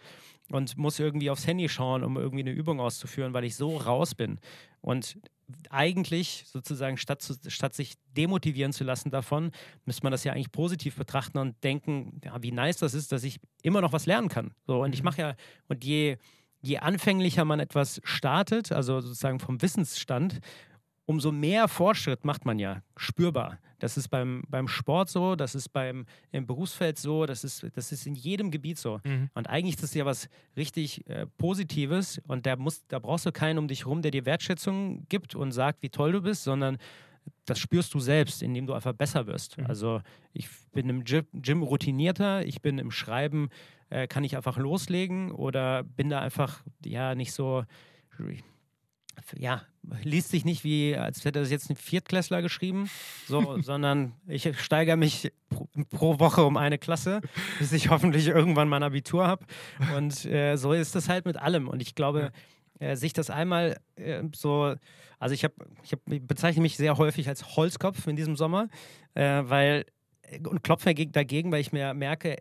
[0.51, 4.15] und muss irgendwie aufs Handy schauen, um irgendwie eine Übung auszuführen, weil ich so raus
[4.15, 4.39] bin.
[4.81, 5.19] Und
[5.71, 9.53] eigentlich sozusagen, statt, zu, statt sich demotivieren zu lassen davon,
[9.85, 13.25] müsste man das ja eigentlich positiv betrachten und denken, ja, wie nice das ist, dass
[13.25, 14.53] ich immer noch was lernen kann.
[14.67, 15.05] So, und ich mhm.
[15.05, 15.35] mache ja,
[15.69, 16.17] und je,
[16.63, 20.41] je anfänglicher man etwas startet, also sozusagen vom Wissensstand,
[21.07, 23.59] umso mehr Fortschritt macht man ja spürbar.
[23.79, 27.93] Das ist beim, beim Sport so, das ist beim im Berufsfeld so, das ist, das
[27.93, 29.01] ist in jedem Gebiet so.
[29.05, 29.31] Mhm.
[29.35, 33.33] Und eigentlich ist das ja was richtig äh, Positives und da, muss, da brauchst du
[33.33, 36.79] keinen um dich rum, der dir Wertschätzung gibt und sagt, wie toll du bist, sondern
[37.45, 39.59] das spürst du selbst, indem du einfach besser wirst.
[39.59, 39.67] Mhm.
[39.67, 40.01] Also
[40.33, 43.51] ich bin im Gym, Gym, routinierter, ich bin im Schreiben,
[43.91, 47.65] äh, kann ich einfach loslegen oder bin da einfach ja nicht so
[49.37, 49.63] ja,
[50.03, 52.91] liest sich nicht wie, als hätte das jetzt ein Viertklässler geschrieben,
[53.27, 57.21] so, sondern ich steigere mich pro, pro, Woche um eine Klasse,
[57.59, 59.45] bis ich hoffentlich irgendwann mein Abitur habe.
[59.97, 61.69] Und äh, so ist das halt mit allem.
[61.69, 62.33] Und ich glaube,
[62.79, 64.75] äh, sich das einmal äh, so,
[65.19, 68.69] also ich habe, ich, hab, ich bezeichne mich sehr häufig als Holzkopf in diesem Sommer,
[69.15, 69.87] äh, weil,
[70.49, 72.37] und klopfe dagegen, weil ich mir merke,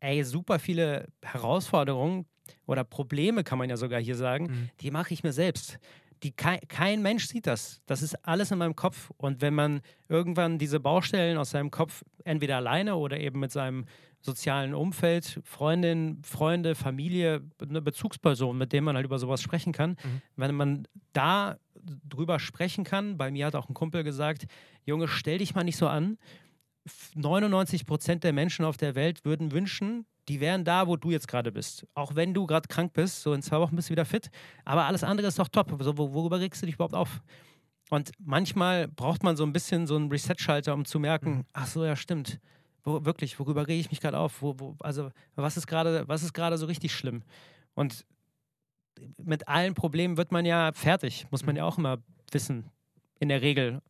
[0.00, 2.26] ey, super viele Herausforderungen
[2.66, 4.70] oder Probleme, kann man ja sogar hier sagen, mhm.
[4.80, 5.78] die mache ich mir selbst
[6.24, 7.82] die, kein, kein Mensch sieht das.
[7.86, 9.10] Das ist alles in meinem Kopf.
[9.18, 13.84] Und wenn man irgendwann diese Baustellen aus seinem Kopf entweder alleine oder eben mit seinem
[14.22, 19.90] sozialen Umfeld, Freundin, Freunde, Familie, eine Bezugsperson, mit dem man halt über sowas sprechen kann,
[19.90, 20.22] mhm.
[20.36, 21.58] wenn man da
[22.08, 24.46] drüber sprechen kann, bei mir hat auch ein Kumpel gesagt,
[24.86, 26.16] Junge, stell dich mal nicht so an.
[27.14, 31.28] 99 Prozent der Menschen auf der Welt würden wünschen, die wären da, wo du jetzt
[31.28, 31.86] gerade bist.
[31.94, 34.30] Auch wenn du gerade krank bist, so in zwei Wochen bist du wieder fit.
[34.64, 35.76] Aber alles andere ist doch top.
[35.80, 37.20] So, worüber regst du dich überhaupt auf?
[37.90, 41.44] Und manchmal braucht man so ein bisschen so einen Reset-Schalter, um zu merken, mhm.
[41.52, 42.40] ach so, ja, stimmt.
[42.82, 44.42] Wo, wirklich, worüber rege ich mich gerade auf?
[44.42, 47.22] Wo, wo, also, was ist gerade, was ist gerade so richtig schlimm?
[47.74, 48.04] Und
[49.22, 51.58] mit allen Problemen wird man ja fertig, muss man mhm.
[51.58, 51.98] ja auch immer
[52.30, 52.70] wissen,
[53.20, 53.80] in der Regel.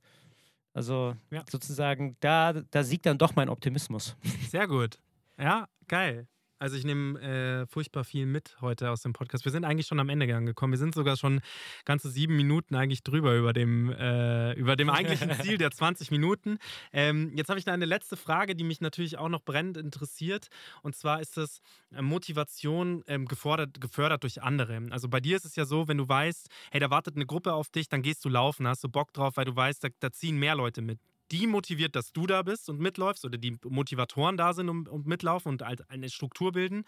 [0.73, 1.45] Also ja.
[1.49, 4.17] sozusagen, da, da siegt dann doch mein Optimismus.
[4.51, 4.99] Sehr gut.
[5.39, 6.29] Ja, geil.
[6.61, 9.45] Also ich nehme äh, furchtbar viel mit heute aus dem Podcast.
[9.45, 10.73] Wir sind eigentlich schon am Ende angekommen.
[10.73, 11.41] Wir sind sogar schon
[11.85, 16.59] ganze sieben Minuten eigentlich drüber über dem, äh, über dem eigentlichen Ziel der 20 Minuten.
[16.93, 20.47] Ähm, jetzt habe ich noch eine letzte Frage, die mich natürlich auch noch brennend interessiert.
[20.83, 21.61] Und zwar ist das
[21.93, 24.81] äh, Motivation ähm, gefordert, gefördert durch andere.
[24.91, 27.53] Also bei dir ist es ja so, wenn du weißt, hey, da wartet eine Gruppe
[27.53, 30.13] auf dich, dann gehst du laufen, hast du Bock drauf, weil du weißt, da, da
[30.13, 30.99] ziehen mehr Leute mit
[31.31, 35.53] die motiviert, dass du da bist und mitläufst oder die Motivatoren da sind und, mitlaufen
[35.53, 36.85] und halt eine Struktur bilden.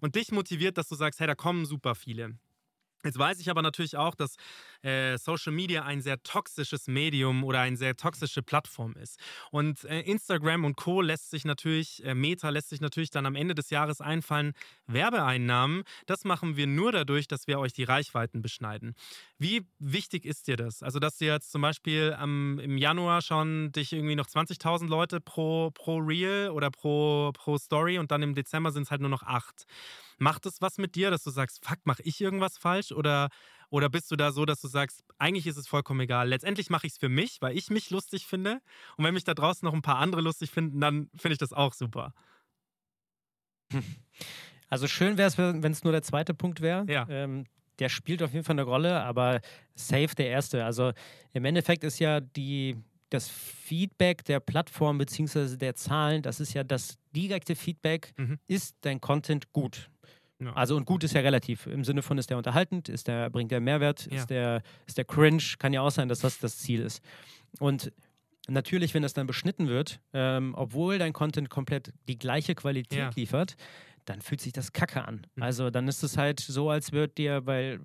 [0.00, 2.36] Und dich motiviert, dass du sagst, hey, da kommen super viele.
[3.04, 4.34] Jetzt weiß ich aber natürlich auch, dass
[4.82, 9.20] äh, Social Media ein sehr toxisches Medium oder eine sehr toxische Plattform ist.
[9.52, 11.02] Und äh, Instagram und Co.
[11.02, 14.54] lässt sich natürlich, äh, Meta lässt sich natürlich dann am Ende des Jahres einfallen,
[14.88, 15.84] Werbeeinnahmen.
[16.06, 18.96] Das machen wir nur dadurch, dass wir euch die Reichweiten beschneiden.
[19.38, 20.82] Wie wichtig ist dir das?
[20.82, 25.20] Also, dass du jetzt zum Beispiel ähm, im Januar schon dich irgendwie noch 20.000 Leute
[25.20, 29.10] pro, pro Reel oder pro, pro Story und dann im Dezember sind es halt nur
[29.10, 29.66] noch acht.
[30.18, 32.92] Macht es was mit dir, dass du sagst, fuck, mache ich irgendwas falsch?
[32.92, 33.28] Oder,
[33.68, 36.28] oder bist du da so, dass du sagst, eigentlich ist es vollkommen egal.
[36.28, 38.62] Letztendlich mache ich es für mich, weil ich mich lustig finde.
[38.96, 41.52] Und wenn mich da draußen noch ein paar andere lustig finden, dann finde ich das
[41.52, 42.14] auch super.
[44.68, 46.84] Also schön wäre es, wenn es nur der zweite Punkt wäre.
[46.88, 47.06] Ja.
[47.08, 47.46] Ähm,
[47.78, 49.40] der spielt auf jeden Fall eine Rolle, aber
[49.74, 50.64] safe der erste.
[50.64, 50.92] Also
[51.32, 52.76] im Endeffekt ist ja die,
[53.10, 55.56] das Feedback der Plattform bzw.
[55.56, 58.38] der Zahlen, das ist ja das direkte Feedback, mhm.
[58.46, 59.90] ist dein Content gut.
[60.38, 60.52] Ja.
[60.52, 61.66] Also und gut ist ja relativ.
[61.66, 64.18] Im Sinne von ist der unterhaltend, ist der, bringt der Mehrwert, Ja.
[64.18, 67.00] ist, der, ist der cringe, kann ja auch sein, dass das das Ziel ist.
[67.58, 67.90] Und
[68.48, 73.10] natürlich, wenn das dann beschnitten wird, ähm, obwohl dein Content komplett die gleiche Qualität Ja.
[73.14, 73.56] liefert,
[74.06, 75.26] dann fühlt sich das kacke an.
[75.34, 75.42] Mhm.
[75.42, 77.80] Also dann ist es halt so, als würde dir, weil,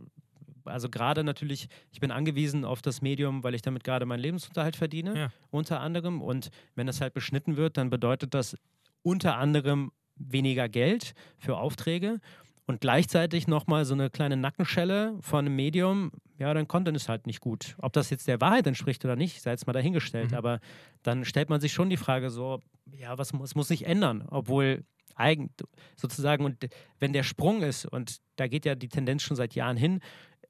[0.64, 4.76] also gerade natürlich, ich bin angewiesen auf das Medium, weil ich damit gerade meinen Lebensunterhalt
[4.78, 5.32] verdiene, Ja.
[5.50, 6.22] unter anderem.
[6.22, 8.56] Und wenn das halt beschnitten wird, dann bedeutet das
[9.04, 12.20] unter anderem weniger Geld für Aufträge
[12.68, 17.26] und gleichzeitig nochmal so eine kleine Nackenschelle von einem Medium, ja, dein Content ist halt
[17.26, 17.76] nicht gut.
[17.80, 20.32] Ob das jetzt der Wahrheit entspricht oder nicht, sei jetzt mal dahingestellt.
[20.32, 20.38] Mhm.
[20.38, 20.60] Aber
[21.02, 22.60] dann stellt man sich schon die Frage so,
[22.92, 24.26] ja, was muss, muss sich ändern?
[24.30, 24.84] Obwohl
[25.22, 25.52] eigen,
[25.96, 26.68] sozusagen, und
[27.00, 30.02] wenn der Sprung ist, und da geht ja die Tendenz schon seit Jahren hin,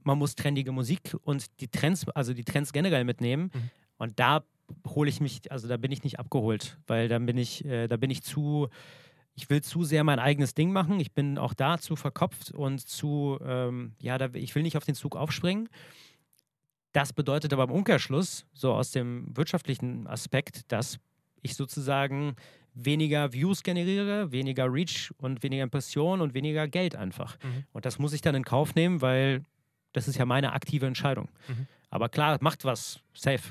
[0.04, 3.52] man muss trendige Musik und die Trends, also die Trends generell mitnehmen.
[3.54, 3.70] Mhm.
[3.98, 4.44] Und da
[4.88, 7.98] hole ich mich, also da bin ich nicht abgeholt, weil dann bin ich, äh, da
[7.98, 8.70] bin ich zu,
[9.36, 11.00] ich will zu sehr mein eigenes Ding machen.
[11.00, 14.86] Ich bin auch da zu verkopft und zu, ähm, ja, da, ich will nicht auf
[14.86, 15.70] den Zug aufspringen.
[16.94, 21.00] Das bedeutet aber im Umkehrschluss, so aus dem wirtschaftlichen Aspekt, dass
[21.42, 22.36] ich sozusagen
[22.74, 27.38] weniger Views generiere, weniger Reach und weniger Impression und weniger Geld einfach.
[27.44, 27.66] Mhm.
[27.74, 29.46] Und das muss ich dann in Kauf nehmen, weil
[29.94, 31.30] das ist ja meine aktive Entscheidung.
[31.48, 31.68] Mhm.
[31.90, 33.02] Aber klar, macht was.
[33.14, 33.42] Safe.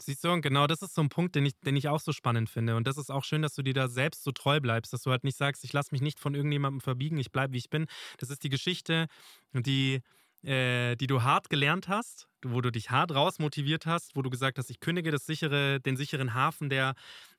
[0.00, 2.12] Siehst du, und genau das ist so ein Punkt, den ich, den ich auch so
[2.12, 2.74] spannend finde.
[2.74, 5.10] Und das ist auch schön, dass du dir da selbst so treu bleibst, dass du
[5.10, 7.86] halt nicht sagst, ich lasse mich nicht von irgendjemandem verbiegen, ich bleibe, wie ich bin.
[8.16, 9.08] Das ist die Geschichte,
[9.52, 10.00] die,
[10.42, 14.58] äh, die du hart gelernt hast, wo du dich hart rausmotiviert hast, wo du gesagt
[14.58, 16.94] hast, ich kündige das sichere, den sicheren Hafen der,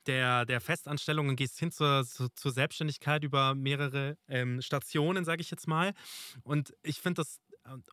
[0.06, 5.52] der, der Festanstellung und gehst hin zur, zur, Selbstständigkeit über mehrere ähm, Stationen, sage ich
[5.52, 5.94] jetzt mal.
[6.44, 7.40] Und ich finde das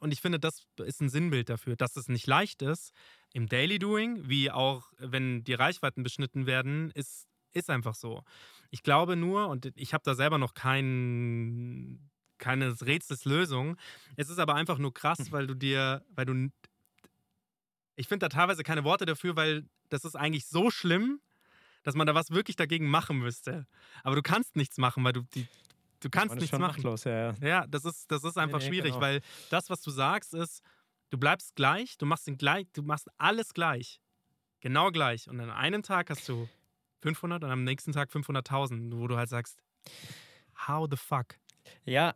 [0.01, 2.93] und ich finde, das ist ein Sinnbild dafür, dass es nicht leicht ist,
[3.33, 8.23] im Daily Doing, wie auch wenn die Reichweiten beschnitten werden, ist, ist einfach so.
[8.71, 10.55] Ich glaube nur, und ich habe da selber noch
[12.39, 13.77] kein, keine Rätselslösung,
[14.17, 16.51] es ist aber einfach nur krass, weil du dir, weil du,
[17.97, 21.21] ich finde da teilweise keine Worte dafür, weil das ist eigentlich so schlimm,
[21.83, 23.67] dass man da was wirklich dagegen machen müsste.
[24.03, 25.47] Aber du kannst nichts machen, weil du die,
[26.01, 26.77] du kannst nichts schon machen.
[26.77, 27.35] machtlos, ja, ja.
[27.41, 29.01] Ja, das ist, das ist einfach nee, schwierig, genau.
[29.01, 29.21] weil
[29.51, 30.63] das, was du sagst, ist,
[31.11, 34.01] du bleibst gleich, du machst, den gleich, du machst alles gleich.
[34.61, 35.29] Genau gleich.
[35.29, 36.49] Und an einem Tag hast du
[37.01, 39.63] 500 und am nächsten Tag 500.000, wo du halt sagst,
[40.67, 41.37] how the fuck?
[41.85, 42.15] Ja,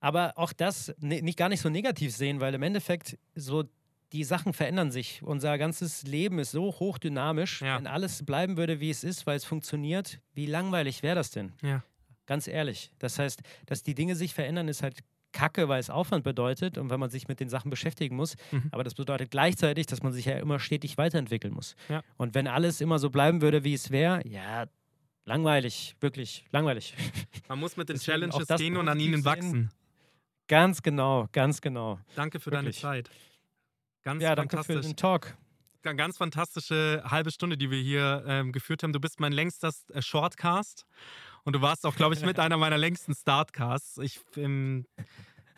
[0.00, 3.64] aber auch das nicht gar nicht so negativ sehen, weil im Endeffekt so
[4.12, 5.22] die Sachen verändern sich.
[5.22, 7.62] Unser ganzes Leben ist so hochdynamisch.
[7.62, 7.76] Ja.
[7.76, 11.52] Wenn alles bleiben würde, wie es ist, weil es funktioniert, wie langweilig wäre das denn?
[11.62, 11.82] Ja.
[12.26, 12.90] Ganz ehrlich.
[12.98, 15.00] Das heißt, dass die Dinge sich verändern, ist halt
[15.32, 18.36] Kacke, weil es Aufwand bedeutet und weil man sich mit den Sachen beschäftigen muss.
[18.50, 18.68] Mhm.
[18.70, 21.74] Aber das bedeutet gleichzeitig, dass man sich ja immer stetig weiterentwickeln muss.
[21.88, 22.02] Ja.
[22.16, 24.66] Und wenn alles immer so bleiben würde, wie es wäre, ja,
[25.28, 26.94] langweilig, wirklich langweilig.
[27.48, 29.24] Man muss mit den Deswegen Challenges gehen und an ihnen sehen.
[29.24, 29.70] wachsen.
[30.48, 32.00] ganz genau, ganz genau.
[32.16, 32.80] Danke für Wirklich.
[32.80, 33.10] deine Zeit.
[34.02, 35.36] Ganz Ja, danke für den Talk.
[35.82, 38.92] Ganz fantastische halbe Stunde, die wir hier ähm, geführt haben.
[38.92, 40.84] Du bist mein längster äh, Shortcast
[41.44, 43.96] und du warst auch, glaube ich, mit einer meiner längsten Startcasts.
[43.98, 44.86] Ich, ähm,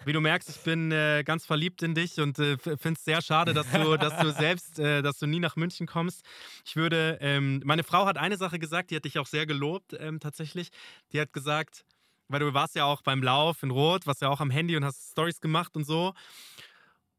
[0.04, 3.20] wie du merkst, ich bin äh, ganz verliebt in dich und äh, finde es sehr
[3.22, 6.22] schade, dass du, dass du selbst, äh, dass du nie nach München kommst.
[6.64, 9.94] Ich würde, ähm, meine Frau hat eine Sache gesagt, die hat dich auch sehr gelobt
[9.98, 10.70] ähm, tatsächlich.
[11.12, 11.84] Die hat gesagt,
[12.28, 14.84] weil du warst ja auch beim Lauf in Rot, warst ja auch am Handy und
[14.84, 16.14] hast Stories gemacht und so.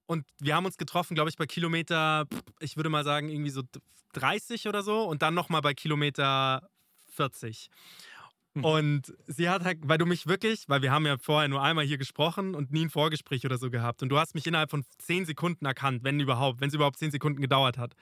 [0.08, 2.28] Und wir haben uns getroffen, glaube ich, bei Kilometer,
[2.60, 3.62] ich würde mal sagen, irgendwie so
[4.14, 6.70] 30 oder so und dann nochmal bei Kilometer
[7.12, 7.70] 40.
[8.54, 8.66] Mhm.
[8.66, 11.86] Und sie hat halt, weil du mich wirklich, weil wir haben ja vorher nur einmal
[11.86, 14.04] hier gesprochen und nie ein Vorgespräch oder so gehabt.
[14.04, 17.12] Und du hast mich innerhalb von 10 Sekunden erkannt, wenn überhaupt, wenn es überhaupt 10
[17.12, 17.96] Sekunden gedauert hat.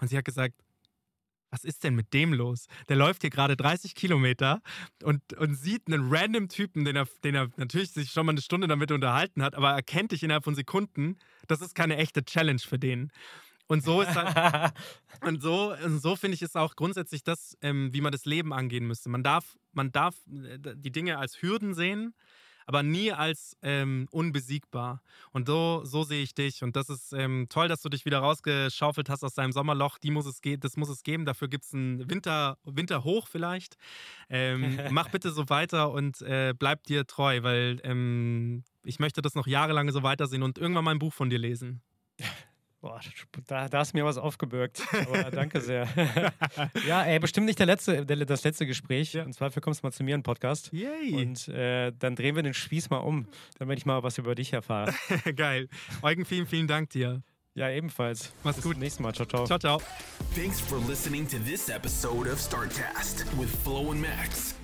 [0.00, 0.54] Und sie hat gesagt,
[1.50, 2.66] was ist denn mit dem los?
[2.88, 4.60] Der läuft hier gerade 30 Kilometer
[5.02, 8.42] und, und sieht einen random Typen, den er, den er natürlich sich schon mal eine
[8.42, 11.16] Stunde damit unterhalten hat, aber erkennt dich innerhalb von Sekunden.
[11.46, 13.10] Das ist keine echte Challenge für den.
[13.68, 14.72] Und so ist halt,
[15.20, 18.52] und so, und so finde ich es auch grundsätzlich das, ähm, wie man das Leben
[18.52, 19.10] angehen müsste.
[19.10, 22.14] Man darf, man darf äh, die Dinge als Hürden sehen,
[22.64, 25.02] aber nie als ähm, unbesiegbar.
[25.32, 26.62] Und so, so sehe ich dich.
[26.62, 29.98] Und das ist ähm, toll, dass du dich wieder rausgeschaufelt hast aus deinem Sommerloch.
[29.98, 31.24] Die muss es das muss es geben.
[31.24, 33.76] Dafür gibt es einen Winter, Winter hoch vielleicht.
[34.30, 39.34] Ähm, mach bitte so weiter und äh, bleib dir treu, weil ähm, ich möchte das
[39.34, 41.82] noch jahrelang so weitersehen und irgendwann mal ein Buch von dir lesen.
[42.88, 43.00] Boah,
[43.46, 44.82] da, da hast du mir was aufgebürgt.
[44.92, 45.86] Aber danke sehr.
[46.86, 49.12] ja, ey, bestimmt nicht der letzte, der, das letzte Gespräch.
[49.12, 49.24] Ja.
[49.24, 50.72] Und zwar kommst du mal zu mir in den Podcast.
[50.72, 51.14] Yay!
[51.14, 53.26] Und äh, dann drehen wir den Spieß mal um,
[53.58, 54.94] damit ich mal was über dich erfahre.
[55.36, 55.68] Geil.
[56.02, 57.22] Eugen, vielen, vielen Dank dir.
[57.54, 58.32] Ja, ebenfalls.
[58.44, 58.74] Mach's Bis gut.
[58.74, 59.12] zum nächsten Mal.
[59.12, 59.44] Ciao, ciao.
[59.44, 59.82] Ciao, ciao.
[60.34, 64.54] Thanks for listening to this episode of StartCast with Flo and Max.